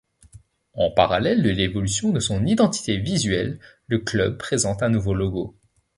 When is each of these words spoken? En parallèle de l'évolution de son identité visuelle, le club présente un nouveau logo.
En 0.73 0.89
parallèle 0.89 1.43
de 1.43 1.51
l'évolution 1.51 2.11
de 2.11 2.19
son 2.19 2.43
identité 2.47 2.97
visuelle, 2.97 3.59
le 3.85 3.99
club 3.99 4.35
présente 4.39 4.81
un 4.81 4.89
nouveau 4.89 5.13
logo. 5.13 5.55